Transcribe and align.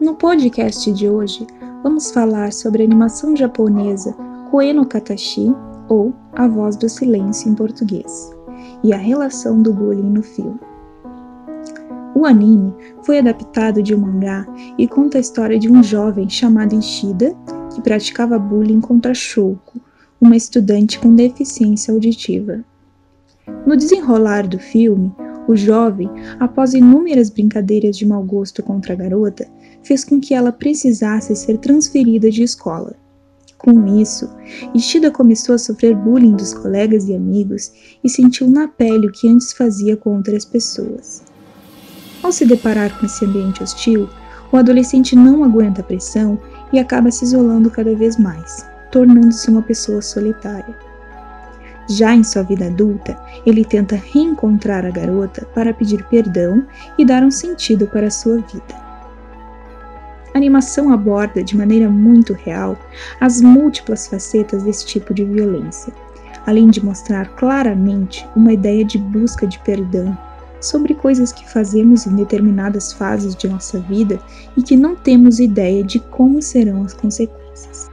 No 0.00 0.14
podcast 0.14 0.92
de 0.92 1.08
hoje, 1.08 1.44
vamos 1.82 2.12
falar 2.12 2.52
sobre 2.52 2.82
a 2.82 2.86
animação 2.86 3.34
japonesa 3.34 4.12
Koe 4.48 4.86
Katashi, 4.86 5.52
ou 5.88 6.14
A 6.34 6.46
Voz 6.46 6.76
do 6.76 6.88
Silêncio 6.88 7.50
em 7.50 7.54
português, 7.56 8.30
e 8.84 8.92
a 8.92 8.96
relação 8.96 9.60
do 9.60 9.72
bullying 9.72 10.10
no 10.10 10.22
filme. 10.22 10.60
O 12.14 12.24
anime 12.24 12.72
foi 13.02 13.18
adaptado 13.18 13.82
de 13.82 13.92
um 13.92 13.98
mangá 13.98 14.46
e 14.78 14.86
conta 14.86 15.18
a 15.18 15.20
história 15.20 15.58
de 15.58 15.68
um 15.68 15.82
jovem 15.82 16.30
chamado 16.30 16.78
Ishida 16.78 17.34
que 17.74 17.82
praticava 17.82 18.38
bullying 18.38 18.80
contra 18.80 19.12
Shouko, 19.12 19.80
uma 20.20 20.36
estudante 20.36 21.00
com 21.00 21.12
deficiência 21.12 21.92
auditiva. 21.92 22.64
No 23.66 23.76
desenrolar 23.76 24.46
do 24.46 24.60
filme, 24.60 25.12
o 25.48 25.56
jovem, 25.56 26.10
após 26.38 26.74
inúmeras 26.74 27.30
brincadeiras 27.30 27.96
de 27.96 28.04
mau 28.04 28.22
gosto 28.22 28.62
contra 28.62 28.92
a 28.92 28.96
garota, 28.96 29.48
fez 29.88 30.04
com 30.04 30.20
que 30.20 30.34
ela 30.34 30.52
precisasse 30.52 31.34
ser 31.34 31.56
transferida 31.56 32.30
de 32.30 32.42
escola. 32.42 32.94
Com 33.56 33.98
isso, 33.98 34.28
Ishida 34.74 35.10
começou 35.10 35.54
a 35.54 35.58
sofrer 35.58 35.96
bullying 35.96 36.36
dos 36.36 36.52
colegas 36.52 37.08
e 37.08 37.14
amigos 37.14 37.72
e 38.04 38.08
sentiu 38.08 38.48
na 38.48 38.68
pele 38.68 39.08
o 39.08 39.10
que 39.10 39.26
antes 39.26 39.52
fazia 39.54 39.96
com 39.96 40.14
outras 40.14 40.44
pessoas. 40.44 41.22
Ao 42.22 42.30
se 42.30 42.44
deparar 42.44 43.00
com 43.00 43.06
esse 43.06 43.24
ambiente 43.24 43.62
hostil, 43.62 44.08
o 44.52 44.58
adolescente 44.58 45.16
não 45.16 45.42
aguenta 45.42 45.80
a 45.80 45.84
pressão 45.84 46.38
e 46.70 46.78
acaba 46.78 47.10
se 47.10 47.24
isolando 47.24 47.70
cada 47.70 47.94
vez 47.96 48.18
mais, 48.18 48.66
tornando-se 48.92 49.50
uma 49.50 49.62
pessoa 49.62 50.02
solitária. 50.02 50.76
Já 51.88 52.14
em 52.14 52.22
sua 52.22 52.42
vida 52.42 52.66
adulta, 52.66 53.18
ele 53.46 53.64
tenta 53.64 53.96
reencontrar 53.96 54.84
a 54.84 54.90
garota 54.90 55.46
para 55.54 55.72
pedir 55.72 56.04
perdão 56.08 56.66
e 56.98 57.04
dar 57.06 57.24
um 57.24 57.30
sentido 57.30 57.86
para 57.86 58.08
a 58.08 58.10
sua 58.10 58.36
vida. 58.36 58.87
A 60.38 60.40
animação 60.40 60.92
aborda 60.92 61.42
de 61.42 61.56
maneira 61.56 61.90
muito 61.90 62.32
real 62.32 62.78
as 63.20 63.40
múltiplas 63.40 64.06
facetas 64.06 64.62
desse 64.62 64.86
tipo 64.86 65.12
de 65.12 65.24
violência, 65.24 65.92
além 66.46 66.70
de 66.70 66.82
mostrar 66.82 67.30
claramente 67.30 68.24
uma 68.36 68.52
ideia 68.52 68.84
de 68.84 68.98
busca 68.98 69.48
de 69.48 69.58
perdão 69.58 70.16
sobre 70.60 70.94
coisas 70.94 71.32
que 71.32 71.50
fazemos 71.50 72.06
em 72.06 72.14
determinadas 72.14 72.92
fases 72.92 73.34
de 73.34 73.48
nossa 73.48 73.80
vida 73.80 74.20
e 74.56 74.62
que 74.62 74.76
não 74.76 74.94
temos 74.94 75.40
ideia 75.40 75.82
de 75.82 75.98
como 75.98 76.40
serão 76.40 76.84
as 76.84 76.94
consequências. 76.94 77.90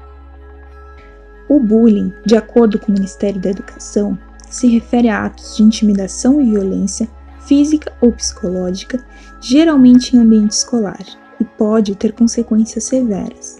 O 1.49 1.59
bullying, 1.59 2.13
de 2.27 2.37
acordo 2.37 2.77
com 2.77 2.91
o 2.91 2.93
Ministério 2.93 3.41
da 3.41 3.49
Educação, 3.49 4.15
se 4.51 4.67
refere 4.67 5.09
a 5.09 5.25
atos 5.25 5.57
de 5.57 5.63
intimidação 5.63 6.39
e 6.39 6.51
violência 6.51 7.09
física 7.39 7.91
ou 8.01 8.11
psicológica, 8.11 9.03
geralmente 9.41 10.15
em 10.15 10.19
ambiente 10.19 10.51
escolar, 10.51 11.24
e 11.45 11.57
pode 11.57 11.95
ter 11.95 12.13
consequências 12.13 12.85
severas. 12.85 13.57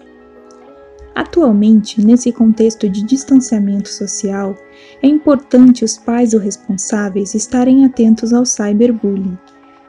Atualmente, 1.14 2.06
nesse 2.06 2.32
contexto 2.32 2.90
de 2.90 3.06
distanciamento 3.06 3.88
social, 3.88 4.54
é 5.02 5.08
importante 5.08 5.86
os 5.86 5.98
pais 5.98 6.34
ou 6.34 6.40
responsáveis 6.40 7.34
estarem 7.34 7.86
atentos 7.86 8.34
ao 8.34 8.46
cyberbullying, 8.46 9.38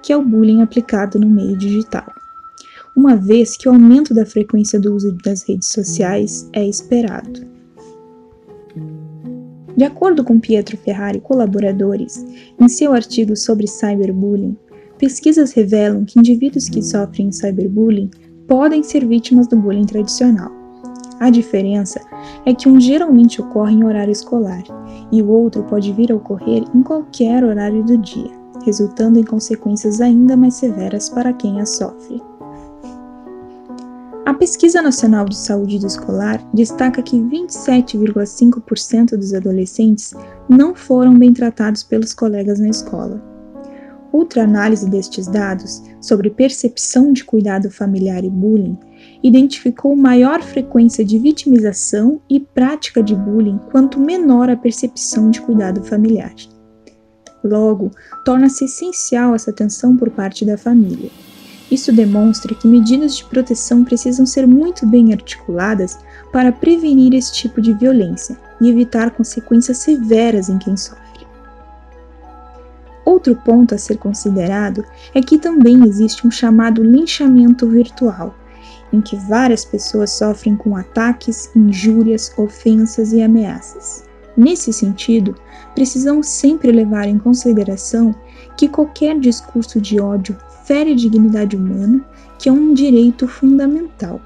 que 0.03 0.13
é 0.13 0.17
o 0.17 0.23
bullying 0.23 0.63
aplicado 0.63 1.19
no 1.19 1.29
meio 1.29 1.57
digital, 1.57 2.07
uma 2.95 3.17
vez 3.17 3.57
que 3.57 3.69
o 3.69 3.73
aumento 3.73 4.15
da 4.15 4.25
frequência 4.25 4.79
do 4.79 4.95
uso 4.95 5.13
das 5.25 5.43
redes 5.43 5.69
sociais 5.69 6.49
é 6.53 6.65
esperado. 6.65 7.45
De 9.77 9.85
acordo 9.85 10.25
com 10.25 10.39
Pietro 10.39 10.77
Ferrari 10.77 11.19
e 11.19 11.21
colaboradores, 11.21 12.25
em 12.59 12.69
seu 12.69 12.95
artigo 12.95 13.37
sobre 13.37 13.67
cyberbullying, 13.67 14.57
pesquisas 14.97 15.53
revelam 15.53 16.05
que 16.05 16.19
indivíduos 16.19 16.69
que 16.69 16.83
sofrem 16.83 17.31
cyberbullying 17.31 18.11
podem 18.47 18.83
ser 18.83 19.07
vítimas 19.07 19.47
do 19.47 19.57
bullying 19.57 19.87
tradicional. 19.87 20.51
A 21.19 21.31
diferença 21.31 22.01
é 22.45 22.55
que 22.55 22.69
um 22.69 22.79
geralmente 22.79 23.41
ocorre 23.41 23.75
em 23.75 23.85
horário 23.85 24.13
escolar 24.13 24.63
e 25.11 25.23
o 25.23 25.29
outro 25.29 25.63
pode 25.65 25.93
vir 25.93 26.13
a 26.13 26.17
ocorrer 26.17 26.65
em 26.75 26.83
qualquer 26.83 27.43
horário 27.43 27.83
do 27.85 27.97
dia, 27.97 28.31
resultando 28.65 29.19
em 29.19 29.25
consequências 29.25 30.01
ainda 30.01 30.37
mais 30.37 30.55
severas 30.55 31.09
para 31.09 31.33
quem 31.33 31.61
a 31.61 31.67
sofre. 31.67 32.23
A 34.27 34.35
Pesquisa 34.35 34.83
Nacional 34.83 35.25
de 35.25 35.37
Saúde 35.37 35.79
do 35.79 35.87
Escolar 35.87 36.45
destaca 36.53 37.01
que 37.01 37.17
27,5% 37.17 39.17
dos 39.17 39.33
adolescentes 39.33 40.13
não 40.49 40.75
foram 40.75 41.19
bem 41.19 41.33
tratados 41.33 41.83
pelos 41.83 42.13
colegas 42.13 42.59
na 42.59 42.69
escola. 42.69 43.36
Outra 44.13 44.45
análise 44.45 44.89
destes 44.89 45.27
dados 45.27 45.83
sobre 46.01 46.31
percepção 46.31 47.13
de 47.13 47.25
cuidado 47.25 47.71
familiar 47.71 48.25
e 48.25 48.31
bullying 48.31 48.79
identificou 49.23 49.95
maior 49.97 50.43
frequência 50.43 51.05
de 51.05 51.19
vitimização 51.19 52.21
e 52.31 52.41
prática 52.41 53.03
de 53.03 53.15
bullying 53.15 53.59
quanto 53.71 54.01
menor 54.01 54.49
a 54.49 54.57
percepção 54.57 55.31
de 55.31 55.41
cuidado 55.41 55.83
familiar. 55.83 56.35
Logo, 57.43 57.91
torna-se 58.25 58.65
essencial 58.65 59.35
essa 59.35 59.51
atenção 59.51 59.97
por 59.97 60.11
parte 60.11 60.45
da 60.45 60.57
família. 60.57 61.11
Isso 61.71 61.93
demonstra 61.93 62.55
que 62.55 62.69
medidas 62.69 63.17
de 63.17 63.25
proteção 63.25 63.85
precisam 63.85 64.25
ser 64.25 64.47
muito 64.47 64.87
bem 64.87 65.13
articuladas 65.13 65.99
para 66.33 66.53
prevenir 66.53 67.15
esse 67.15 67.33
tipo 67.33 67.61
de 67.61 67.73
violência 67.73 68.39
e 68.61 68.69
evitar 68.69 69.11
consequências 69.11 69.79
severas 69.79 70.49
em 70.49 70.59
quem 70.59 70.77
sofre. 70.77 71.06
Outro 73.07 73.37
ponto 73.37 73.73
a 73.73 73.79
ser 73.79 73.99
considerado 73.99 74.85
é 75.15 75.23
que 75.23 75.39
também 75.39 75.85
existe 75.87 76.27
um 76.27 76.31
chamado 76.31 76.83
linchamento 76.83 77.69
virtual, 77.69 78.35
em 78.93 79.01
que 79.01 79.15
várias 79.15 79.65
pessoas 79.65 80.11
sofrem 80.11 80.57
com 80.57 80.77
ataques, 80.77 81.49
injúrias, 81.55 82.33
ofensas 82.37 83.13
e 83.13 83.23
ameaças. 83.23 84.05
Nesse 84.37 84.73
sentido, 84.73 85.37
precisamos 85.73 86.29
sempre 86.29 86.73
levar 86.73 87.07
em 87.07 87.17
consideração 87.17 88.13
que 88.57 88.69
qualquer 88.69 89.19
discurso 89.21 89.81
de 89.81 90.01
ódio 90.01 90.37
fere 90.65 90.91
a 90.91 90.97
dignidade 90.97 91.57
humana, 91.57 92.05
que 92.41 92.49
é 92.49 92.53
um 92.53 92.75
direito 92.75 93.29
fundamental. 93.29 94.21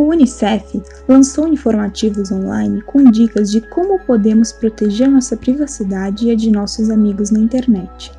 O 0.00 0.08
Unicef 0.08 0.82
lançou 1.06 1.46
informativos 1.46 2.32
online 2.32 2.80
com 2.80 3.04
dicas 3.10 3.50
de 3.50 3.60
como 3.60 3.98
podemos 3.98 4.50
proteger 4.50 5.06
nossa 5.06 5.36
privacidade 5.36 6.26
e 6.26 6.30
a 6.30 6.34
de 6.34 6.50
nossos 6.50 6.88
amigos 6.88 7.30
na 7.30 7.38
internet, 7.38 8.10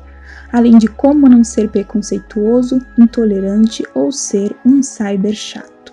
além 0.52 0.78
de 0.78 0.86
como 0.86 1.28
não 1.28 1.42
ser 1.42 1.68
preconceituoso, 1.68 2.80
intolerante 2.96 3.84
ou 3.96 4.12
ser 4.12 4.54
um 4.64 4.80
cyber 4.80 5.34
chato. 5.34 5.92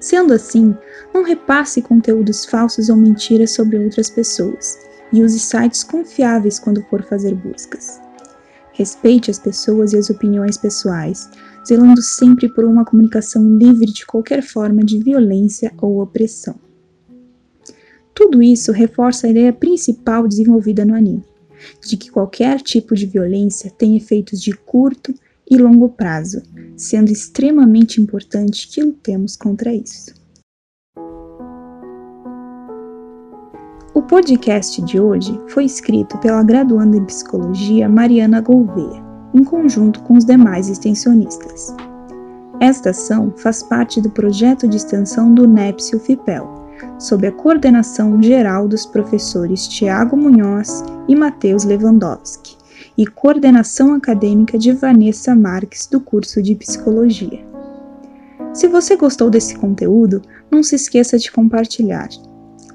Sendo 0.00 0.32
assim, 0.32 0.74
não 1.12 1.22
repasse 1.22 1.82
conteúdos 1.82 2.46
falsos 2.46 2.88
ou 2.88 2.96
mentiras 2.96 3.50
sobre 3.50 3.76
outras 3.76 4.08
pessoas 4.08 4.78
e 5.12 5.22
use 5.22 5.38
sites 5.38 5.84
confiáveis 5.84 6.58
quando 6.58 6.82
for 6.84 7.02
fazer 7.02 7.34
buscas. 7.34 8.00
Respeite 8.76 9.30
as 9.30 9.38
pessoas 9.38 9.94
e 9.94 9.96
as 9.96 10.10
opiniões 10.10 10.58
pessoais, 10.58 11.30
zelando 11.66 12.02
sempre 12.02 12.46
por 12.46 12.62
uma 12.62 12.84
comunicação 12.84 13.56
livre 13.56 13.86
de 13.86 14.04
qualquer 14.04 14.42
forma 14.42 14.84
de 14.84 15.02
violência 15.02 15.72
ou 15.80 16.02
opressão. 16.02 16.54
Tudo 18.14 18.42
isso 18.42 18.72
reforça 18.72 19.26
a 19.26 19.30
ideia 19.30 19.50
principal 19.50 20.28
desenvolvida 20.28 20.84
no 20.84 20.94
anime, 20.94 21.24
de 21.86 21.96
que 21.96 22.10
qualquer 22.10 22.60
tipo 22.60 22.94
de 22.94 23.06
violência 23.06 23.70
tem 23.70 23.96
efeitos 23.96 24.40
de 24.42 24.52
curto 24.52 25.14
e 25.50 25.56
longo 25.56 25.88
prazo, 25.88 26.42
sendo 26.76 27.10
extremamente 27.10 27.98
importante 27.98 28.68
que 28.68 28.82
lutemos 28.82 29.36
contra 29.36 29.74
isso. 29.74 30.14
Podcast 34.08 34.80
de 34.82 35.00
hoje 35.00 35.38
foi 35.48 35.64
escrito 35.64 36.16
pela 36.18 36.42
graduanda 36.42 36.96
em 36.96 37.04
psicologia 37.04 37.88
Mariana 37.88 38.40
Gouveia, 38.40 39.02
em 39.34 39.42
conjunto 39.42 40.00
com 40.02 40.16
os 40.16 40.24
demais 40.24 40.68
extensionistas. 40.68 41.74
Esta 42.60 42.90
ação 42.90 43.34
faz 43.36 43.64
parte 43.64 44.00
do 44.00 44.08
projeto 44.08 44.68
de 44.68 44.76
extensão 44.76 45.34
do 45.34 45.46
NEPSI 45.48 45.96
UFIPEL, 45.96 46.48
sob 47.00 47.26
a 47.26 47.32
coordenação 47.32 48.22
geral 48.22 48.68
dos 48.68 48.86
professores 48.86 49.66
Tiago 49.66 50.16
Munhoz 50.16 50.84
e 51.08 51.16
Matheus 51.16 51.64
Lewandowski, 51.64 52.56
e 52.96 53.06
coordenação 53.06 53.92
acadêmica 53.92 54.56
de 54.56 54.70
Vanessa 54.70 55.34
Marques, 55.34 55.86
do 55.86 56.00
curso 56.00 56.40
de 56.40 56.54
Psicologia. 56.54 57.44
Se 58.52 58.68
você 58.68 58.96
gostou 58.96 59.28
desse 59.28 59.56
conteúdo, 59.56 60.22
não 60.48 60.62
se 60.62 60.76
esqueça 60.76 61.18
de 61.18 61.30
compartilhar 61.32 62.08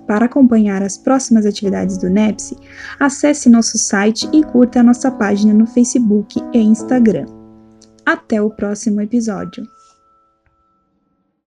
para 0.08 0.26
acompanhar 0.26 0.82
as 0.82 0.98
próximas 0.98 1.46
atividades 1.46 1.98
do 1.98 2.10
NEPSI, 2.10 2.58
acesse 3.00 3.50
nosso 3.50 3.78
site 3.78 4.28
e 4.34 4.44
curta 4.44 4.80
a 4.80 4.84
nossa 4.84 5.12
página 5.12 5.54
no 5.54 5.66
Facebook 5.66 6.42
e 6.54 6.60
Instagram. 6.60 7.26
Até 8.06 8.42
o 8.42 8.50
próximo 8.50 9.02
episódio! 9.02 9.66